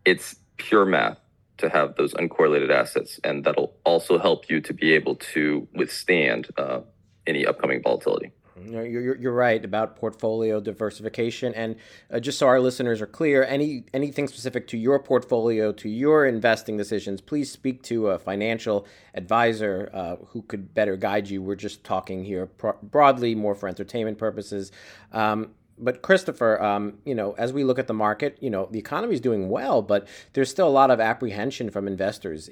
it's 0.04 0.36
pure 0.58 0.86
math 0.86 1.18
to 1.58 1.70
have 1.70 1.96
those 1.96 2.14
uncorrelated 2.14 2.70
assets, 2.72 3.20
and 3.24 3.44
that'll 3.44 3.74
also 3.86 4.20
help 4.20 4.50
you 4.50 4.60
to 4.62 4.74
be 4.74 4.94
able 4.94 5.16
to 5.16 5.68
withstand 5.74 6.50
uh, 6.58 6.82
any 7.26 7.46
upcoming 7.46 7.82
volatility. 7.82 8.32
You're, 8.66 9.16
you're 9.16 9.34
right 9.34 9.64
about 9.64 9.96
portfolio 9.96 10.60
diversification, 10.60 11.54
and 11.54 11.76
uh, 12.12 12.20
just 12.20 12.38
so 12.40 12.48
our 12.48 12.60
listeners 12.60 13.02
are 13.02 13.08
clear, 13.08 13.44
any 13.44 13.84
anything 13.94 14.28
specific 14.28 14.68
to 14.68 14.78
your 14.78 15.00
portfolio, 15.00 15.72
to 15.74 15.90
your 15.90 16.26
investing 16.26 16.78
decisions, 16.78 17.22
please 17.22 17.52
speak 17.52 17.84
to 17.84 18.08
a 18.10 18.20
financial 18.20 18.86
advisor 19.14 19.90
uh, 19.94 20.16
who 20.28 20.42
could 20.44 20.74
better 20.74 20.96
guide 20.96 21.30
you. 21.30 21.42
We're 21.42 21.56
just 21.56 21.84
talking 21.84 22.24
here 22.24 22.46
pro- 22.46 22.78
broadly, 22.84 23.36
more 23.36 23.56
for 23.56 23.68
entertainment 23.68 24.18
purposes. 24.18 24.72
Um, 25.12 25.52
but 25.82 26.04
Christopher, 26.04 26.62
um, 26.62 27.00
you 27.06 27.16
know, 27.16 27.34
as 27.38 27.52
we 27.52 27.64
look 27.64 27.80
at 27.80 27.88
the 27.88 27.94
market, 27.94 28.38
you 28.40 28.50
know, 28.50 28.68
the 28.72 28.80
economy 28.80 29.16
is 29.16 29.22
doing 29.22 29.50
well, 29.50 29.82
but 29.82 30.08
there's 30.34 30.50
still 30.50 30.68
a 30.68 30.70
lot 30.70 30.92
of 30.92 31.00
apprehension 31.00 31.70
from 31.72 31.88
investors. 31.88 32.50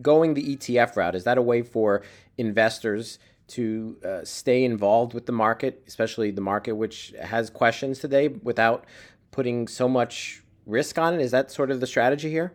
Going 0.00 0.34
the 0.34 0.56
ETF 0.56 0.96
route 0.96 1.14
is 1.16 1.24
that 1.24 1.36
a 1.36 1.42
way 1.42 1.62
for 1.62 2.02
investors? 2.38 3.18
To 3.50 3.96
uh, 4.04 4.24
stay 4.24 4.64
involved 4.64 5.14
with 5.14 5.26
the 5.26 5.32
market, 5.32 5.82
especially 5.86 6.30
the 6.30 6.40
market 6.40 6.72
which 6.72 7.12
has 7.20 7.50
questions 7.50 7.98
today, 7.98 8.28
without 8.28 8.84
putting 9.30 9.68
so 9.68 9.88
much 9.88 10.42
risk 10.66 10.98
on 10.98 11.14
it? 11.14 11.20
Is 11.20 11.30
that 11.30 11.50
sort 11.50 11.70
of 11.70 11.80
the 11.80 11.86
strategy 11.86 12.30
here? 12.30 12.52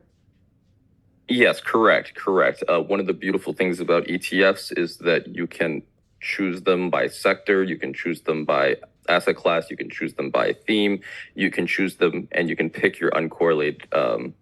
Yes, 1.27 1.59
correct, 1.59 2.15
correct. 2.15 2.63
Uh, 2.69 2.81
one 2.81 2.99
of 2.99 3.07
the 3.07 3.13
beautiful 3.13 3.53
things 3.53 3.79
about 3.79 4.05
ETFs 4.05 4.77
is 4.77 4.97
that 4.97 5.27
you 5.35 5.47
can 5.47 5.81
choose 6.21 6.61
them 6.61 6.89
by 6.89 7.07
sector, 7.07 7.63
you 7.63 7.77
can 7.77 7.93
choose 7.93 8.21
them 8.21 8.45
by 8.45 8.77
asset 9.09 9.35
class, 9.35 9.69
you 9.69 9.77
can 9.77 9.89
choose 9.89 10.13
them 10.13 10.29
by 10.29 10.53
theme, 10.67 10.99
you 11.33 11.49
can 11.49 11.65
choose 11.65 11.95
them, 11.95 12.27
and 12.31 12.49
you 12.49 12.55
can 12.55 12.69
pick 12.69 12.99
your 12.99 13.11
uncorrelated 13.11 13.81
um, 13.95 14.33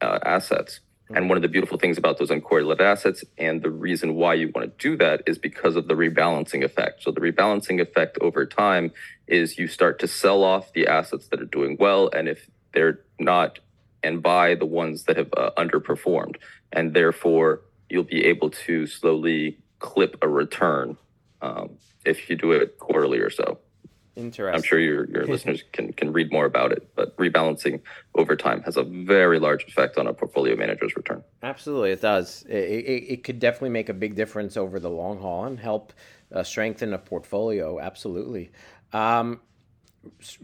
uh, 0.00 0.18
assets. 0.24 0.80
And 1.14 1.28
one 1.28 1.36
of 1.36 1.42
the 1.42 1.48
beautiful 1.48 1.78
things 1.78 1.98
about 1.98 2.18
those 2.18 2.30
uncorrelated 2.30 2.80
assets 2.80 3.24
and 3.38 3.62
the 3.62 3.70
reason 3.70 4.14
why 4.14 4.34
you 4.34 4.50
want 4.54 4.78
to 4.78 4.90
do 4.90 4.96
that 4.96 5.22
is 5.26 5.38
because 5.38 5.76
of 5.76 5.88
the 5.88 5.94
rebalancing 5.94 6.64
effect. 6.64 7.02
So 7.02 7.10
the 7.10 7.20
rebalancing 7.20 7.80
effect 7.80 8.18
over 8.20 8.46
time 8.46 8.92
is 9.26 9.58
you 9.58 9.68
start 9.68 9.98
to 10.00 10.08
sell 10.08 10.42
off 10.42 10.72
the 10.72 10.86
assets 10.86 11.28
that 11.28 11.40
are 11.40 11.46
doing 11.46 11.76
well 11.78 12.10
and 12.12 12.28
if 12.28 12.48
they're 12.72 13.00
not 13.18 13.58
and 14.02 14.22
buy 14.22 14.54
the 14.54 14.66
ones 14.66 15.04
that 15.04 15.16
have 15.16 15.32
uh, 15.36 15.50
underperformed 15.56 16.36
and 16.72 16.94
therefore 16.94 17.60
you'll 17.88 18.02
be 18.02 18.24
able 18.24 18.50
to 18.50 18.86
slowly 18.86 19.58
clip 19.78 20.16
a 20.22 20.28
return 20.28 20.96
um, 21.42 21.70
if 22.04 22.30
you 22.30 22.36
do 22.36 22.52
it 22.52 22.78
quarterly 22.78 23.18
or 23.18 23.30
so. 23.30 23.58
Interesting. 24.14 24.54
I'm 24.54 24.62
sure 24.62 24.78
your 24.78 25.08
your 25.08 25.24
listeners 25.26 25.64
can 25.72 25.92
can 25.94 26.12
read 26.12 26.30
more 26.30 26.44
about 26.44 26.70
it, 26.70 26.86
but 26.94 27.16
rebalancing 27.16 27.80
over 28.14 28.36
time 28.36 28.60
has 28.62 28.76
a 28.76 28.82
very 28.82 29.38
large 29.38 29.64
effect 29.64 29.96
on 29.96 30.06
a 30.06 30.12
portfolio 30.12 30.54
manager's 30.54 30.94
return. 30.96 31.24
Absolutely, 31.42 31.92
it 31.92 32.02
does. 32.02 32.44
It, 32.46 32.56
it, 32.56 33.04
it 33.08 33.24
could 33.24 33.38
definitely 33.38 33.70
make 33.70 33.88
a 33.88 33.94
big 33.94 34.14
difference 34.14 34.58
over 34.58 34.78
the 34.78 34.90
long 34.90 35.18
haul 35.18 35.46
and 35.46 35.58
help 35.58 35.94
uh, 36.30 36.42
strengthen 36.42 36.92
a 36.92 36.98
portfolio. 36.98 37.80
Absolutely. 37.80 38.50
Um, 38.92 39.40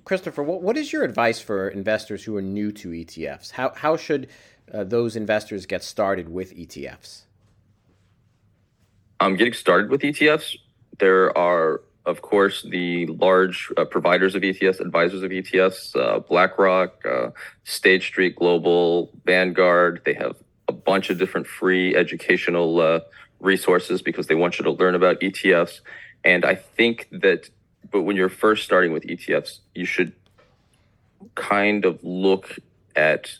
Christopher, 0.04 0.42
what, 0.42 0.62
what 0.62 0.78
is 0.78 0.92
your 0.92 1.04
advice 1.04 1.40
for 1.40 1.68
investors 1.68 2.24
who 2.24 2.36
are 2.36 2.42
new 2.42 2.72
to 2.72 2.88
ETFs? 2.88 3.50
How 3.50 3.74
how 3.76 3.98
should 3.98 4.28
uh, 4.72 4.84
those 4.84 5.14
investors 5.14 5.66
get 5.66 5.84
started 5.84 6.30
with 6.30 6.56
ETFs? 6.56 7.24
Um, 9.20 9.36
getting 9.36 9.52
started 9.52 9.90
with 9.90 10.00
ETFs, 10.02 10.56
there 10.98 11.36
are 11.36 11.82
of 12.08 12.22
course, 12.22 12.62
the 12.62 13.06
large 13.06 13.70
uh, 13.76 13.84
providers 13.84 14.34
of 14.34 14.42
ETFs, 14.42 14.80
advisors 14.80 15.22
of 15.22 15.30
ETFs, 15.30 15.94
uh, 15.94 16.20
BlackRock, 16.20 17.04
uh, 17.04 17.30
State 17.64 18.02
Street 18.02 18.34
Global, 18.34 19.10
Vanguard. 19.26 20.00
They 20.06 20.14
have 20.14 20.36
a 20.68 20.72
bunch 20.72 21.10
of 21.10 21.18
different 21.18 21.46
free 21.46 21.94
educational 21.94 22.80
uh, 22.80 23.00
resources 23.40 24.00
because 24.00 24.26
they 24.26 24.34
want 24.34 24.58
you 24.58 24.64
to 24.64 24.70
learn 24.70 24.94
about 24.94 25.20
ETFs. 25.20 25.80
And 26.24 26.46
I 26.46 26.54
think 26.54 27.08
that, 27.12 27.50
but 27.90 28.02
when 28.02 28.16
you're 28.16 28.30
first 28.30 28.64
starting 28.64 28.92
with 28.92 29.04
ETFs, 29.04 29.58
you 29.74 29.84
should 29.84 30.12
kind 31.34 31.84
of 31.84 32.02
look 32.02 32.56
at 32.96 33.36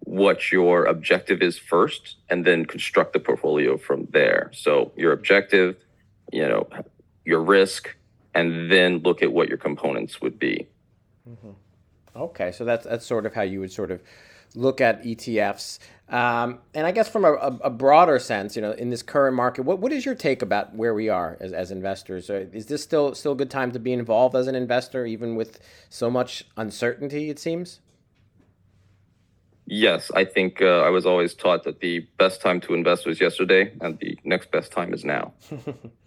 what 0.00 0.50
your 0.50 0.84
objective 0.84 1.42
is 1.42 1.58
first 1.58 2.16
and 2.28 2.44
then 2.44 2.66
construct 2.66 3.12
the 3.12 3.20
portfolio 3.20 3.78
from 3.78 4.08
there. 4.10 4.50
So 4.52 4.90
your 4.96 5.12
objective, 5.12 5.76
you 6.32 6.46
know, 6.46 6.68
your 7.24 7.42
risk, 7.42 7.94
and 8.34 8.70
then 8.70 8.98
look 8.98 9.22
at 9.22 9.32
what 9.32 9.48
your 9.48 9.58
components 9.58 10.20
would 10.20 10.38
be. 10.38 10.66
Mm-hmm. 11.28 11.50
Okay, 12.16 12.52
so 12.52 12.64
that's 12.64 12.86
that's 12.86 13.06
sort 13.06 13.26
of 13.26 13.34
how 13.34 13.42
you 13.42 13.60
would 13.60 13.72
sort 13.72 13.90
of 13.90 14.02
look 14.54 14.80
at 14.80 15.02
ETFs. 15.02 15.78
Um, 16.08 16.60
and 16.74 16.86
I 16.86 16.92
guess 16.92 17.08
from 17.08 17.24
a, 17.24 17.32
a, 17.32 17.70
broader 17.70 18.18
sense, 18.18 18.54
you 18.54 18.62
know, 18.62 18.72
in 18.72 18.90
this 18.90 19.02
current 19.02 19.34
market, 19.34 19.62
what, 19.62 19.78
what 19.78 19.90
is 19.90 20.04
your 20.04 20.14
take 20.14 20.42
about 20.42 20.74
where 20.74 20.92
we 20.92 21.08
are 21.08 21.38
as, 21.40 21.52
as 21.52 21.70
investors? 21.70 22.28
Is 22.28 22.66
this 22.66 22.82
still 22.82 23.14
still 23.14 23.32
a 23.32 23.36
good 23.36 23.50
time 23.50 23.72
to 23.72 23.78
be 23.78 23.92
involved 23.92 24.36
as 24.36 24.46
an 24.46 24.54
investor, 24.54 25.06
even 25.06 25.34
with 25.34 25.60
so 25.88 26.10
much 26.10 26.44
uncertainty? 26.56 27.30
It 27.30 27.38
seems. 27.38 27.80
Yes, 29.66 30.10
I 30.14 30.26
think 30.26 30.60
uh, 30.60 30.82
I 30.82 30.90
was 30.90 31.06
always 31.06 31.32
taught 31.32 31.64
that 31.64 31.80
the 31.80 32.00
best 32.18 32.42
time 32.42 32.60
to 32.60 32.74
invest 32.74 33.06
was 33.06 33.18
yesterday, 33.18 33.72
and 33.80 33.98
the 33.98 34.18
next 34.22 34.50
best 34.50 34.72
time 34.72 34.92
is 34.92 35.04
now. 35.04 35.32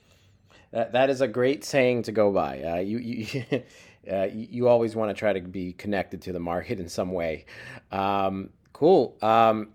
That, 0.71 0.91
that 0.93 1.10
is 1.10 1.21
a 1.21 1.27
great 1.27 1.63
saying 1.63 2.03
to 2.03 2.12
go 2.12 2.32
by. 2.32 2.62
Uh, 2.62 2.75
you 2.77 2.97
you, 2.97 3.43
uh, 4.12 4.27
you 4.32 4.67
always 4.67 4.95
want 4.95 5.10
to 5.10 5.13
try 5.13 5.34
to 5.34 5.41
be 5.41 5.73
connected 5.73 6.21
to 6.23 6.34
the 6.34 6.39
market 6.39 6.80
in 6.80 6.89
some 6.89 7.12
way. 7.12 7.45
Um, 7.91 8.49
cool, 8.73 9.17
um, 9.21 9.69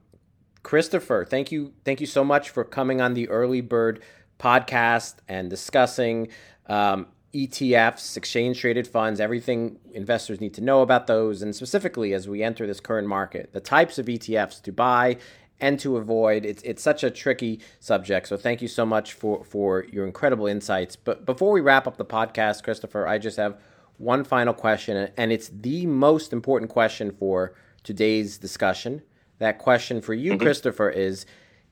Christopher. 0.62 1.26
Thank 1.28 1.52
you 1.52 1.72
thank 1.84 2.00
you 2.00 2.06
so 2.06 2.24
much 2.24 2.50
for 2.50 2.64
coming 2.64 3.00
on 3.00 3.14
the 3.14 3.28
Early 3.28 3.60
Bird 3.60 4.02
podcast 4.38 5.16
and 5.28 5.48
discussing 5.48 6.28
um, 6.66 7.06
ETFs, 7.34 8.16
exchange 8.16 8.60
traded 8.60 8.86
funds, 8.86 9.18
everything 9.18 9.78
investors 9.94 10.40
need 10.40 10.52
to 10.54 10.60
know 10.60 10.82
about 10.82 11.06
those, 11.06 11.40
and 11.40 11.56
specifically 11.56 12.12
as 12.12 12.28
we 12.28 12.42
enter 12.42 12.66
this 12.66 12.80
current 12.80 13.08
market, 13.08 13.52
the 13.52 13.60
types 13.60 13.98
of 13.98 14.06
ETFs 14.06 14.60
to 14.62 14.72
buy 14.72 15.16
and 15.60 15.78
to 15.80 15.96
avoid. 15.96 16.44
It's 16.44 16.62
it's 16.62 16.82
such 16.82 17.04
a 17.04 17.10
tricky 17.10 17.60
subject. 17.80 18.28
So 18.28 18.36
thank 18.36 18.62
you 18.62 18.68
so 18.68 18.84
much 18.84 19.12
for 19.12 19.44
for 19.44 19.84
your 19.90 20.06
incredible 20.06 20.46
insights. 20.46 20.96
But 20.96 21.24
before 21.24 21.52
we 21.52 21.60
wrap 21.60 21.86
up 21.86 21.96
the 21.96 22.04
podcast, 22.04 22.62
Christopher, 22.62 23.06
I 23.06 23.18
just 23.18 23.36
have 23.36 23.58
one 23.98 24.24
final 24.24 24.54
question, 24.54 25.10
and 25.16 25.32
it's 25.32 25.48
the 25.48 25.86
most 25.86 26.32
important 26.32 26.70
question 26.70 27.12
for 27.12 27.54
today's 27.84 28.38
discussion. 28.38 29.02
That 29.38 29.58
question 29.58 30.00
for 30.00 30.14
you, 30.14 30.32
mm-hmm. 30.32 30.42
Christopher, 30.42 30.90
is 30.90 31.26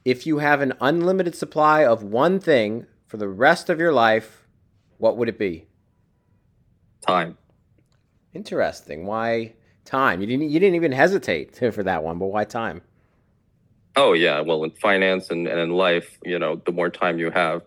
if 0.05 0.27
you 0.27 0.39
have 0.39 0.61
an 0.61 0.75
unlimited 0.81 1.35
supply 1.35 1.85
of 1.85 2.03
one 2.03 2.41
thing 2.41 2.87
for 3.07 3.17
the 3.17 3.29
rest 3.29 3.69
of 3.69 3.79
your 3.79 3.93
life, 3.93 4.47
what 4.99 5.17
would 5.17 5.29
it 5.29 5.39
be? 5.39 5.67
Time. 7.07 7.37
Interesting. 8.33 9.07
Why 9.07 9.55
time? 9.85 10.21
You 10.21 10.27
didn't 10.27 10.51
you 10.51 10.61
didn't 10.61 10.77
even 10.77 10.93
hesitate 10.93 11.57
for 11.75 11.83
that 11.83 12.05
one, 12.05 12.19
but 12.19 12.27
why 12.27 12.45
time? 12.45 12.83
Oh 13.97 14.13
yeah, 14.13 14.41
well 14.41 14.63
in 14.65 14.71
finance 14.71 15.31
and, 15.31 15.47
and 15.47 15.59
in 15.59 15.71
life, 15.71 16.19
you 16.25 16.39
know, 16.39 16.57
the 16.65 16.73
more 16.73 16.91
time 16.91 17.19
you 17.19 17.31
have, 17.31 17.63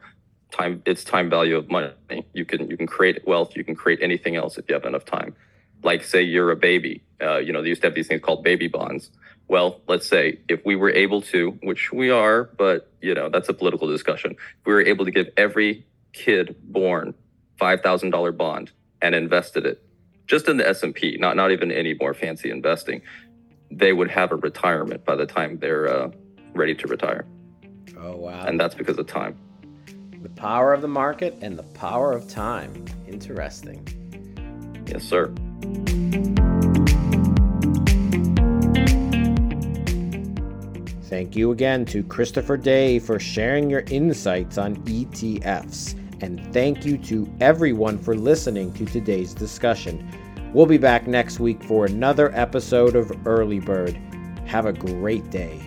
time 0.51 0.81
it's 0.85 1.03
time 1.03 1.29
value 1.29 1.57
of 1.57 1.69
money. 1.69 1.91
You 2.33 2.45
can 2.45 2.69
you 2.69 2.77
can 2.77 2.87
create 2.87 3.25
wealth, 3.27 3.55
you 3.55 3.63
can 3.63 3.75
create 3.75 3.99
anything 4.01 4.35
else 4.35 4.57
if 4.57 4.65
you 4.69 4.73
have 4.75 4.85
enough 4.85 5.05
time. 5.05 5.35
Like 5.83 6.03
say 6.03 6.21
you're 6.21 6.51
a 6.51 6.55
baby, 6.55 7.03
uh, 7.21 7.39
you 7.39 7.51
know, 7.51 7.61
they 7.61 7.69
used 7.69 7.81
to 7.81 7.87
have 7.87 7.95
these 7.95 8.07
things 8.07 8.21
called 8.21 8.43
baby 8.43 8.67
bonds. 8.67 9.11
Well, 9.49 9.81
let's 9.87 10.07
say 10.07 10.39
if 10.47 10.61
we 10.65 10.77
were 10.77 10.91
able 10.91 11.21
to, 11.23 11.51
which 11.61 11.91
we 11.91 12.09
are, 12.09 12.45
but 12.57 12.89
you 13.01 13.13
know, 13.13 13.27
that's 13.29 13.49
a 13.49 13.53
political 13.53 13.87
discussion. 13.87 14.31
If 14.31 14.65
we 14.65 14.73
were 14.73 14.81
able 14.81 15.03
to 15.05 15.11
give 15.11 15.27
every 15.35 15.85
kid 16.13 16.55
born 16.63 17.13
five 17.59 17.81
thousand 17.81 18.11
dollar 18.11 18.31
bond 18.31 18.71
and 19.01 19.13
invested 19.13 19.65
it 19.65 19.83
just 20.25 20.47
in 20.47 20.57
the 20.57 20.67
S 20.67 20.83
and 20.83 20.95
P, 20.95 21.17
not 21.19 21.35
not 21.35 21.51
even 21.51 21.71
any 21.71 21.95
more 21.99 22.13
fancy 22.13 22.49
investing 22.49 23.01
they 23.77 23.93
would 23.93 24.09
have 24.09 24.31
a 24.31 24.35
retirement 24.35 25.05
by 25.05 25.15
the 25.15 25.25
time 25.25 25.57
they're 25.59 25.87
uh, 25.87 26.09
ready 26.53 26.75
to 26.75 26.87
retire. 26.87 27.25
Oh, 27.97 28.15
wow. 28.15 28.45
And 28.45 28.59
that's 28.59 28.75
because 28.75 28.97
of 28.97 29.07
time. 29.07 29.37
The 30.21 30.29
power 30.29 30.73
of 30.73 30.81
the 30.81 30.87
market 30.87 31.37
and 31.41 31.57
the 31.57 31.63
power 31.63 32.13
of 32.13 32.27
time. 32.27 32.85
Interesting. 33.07 33.85
Yes, 34.87 35.03
sir. 35.03 35.33
Thank 41.03 41.35
you 41.35 41.51
again 41.51 41.85
to 41.85 42.03
Christopher 42.03 42.57
Day 42.57 42.99
for 42.99 43.19
sharing 43.19 43.69
your 43.69 43.83
insights 43.87 44.57
on 44.57 44.77
ETFs. 44.77 45.93
And 46.21 46.53
thank 46.53 46.85
you 46.85 46.97
to 46.99 47.31
everyone 47.39 47.99
for 47.99 48.15
listening 48.15 48.73
to 48.73 48.85
today's 48.85 49.33
discussion. 49.33 50.09
We'll 50.53 50.67
be 50.67 50.77
back 50.77 51.07
next 51.07 51.39
week 51.39 51.63
for 51.63 51.87
another 51.87 52.31
episode 52.35 52.95
of 52.95 53.11
Early 53.25 53.59
Bird. 53.59 53.99
Have 54.45 54.67
a 54.67 54.73
great 54.73 55.31
day. 55.31 55.59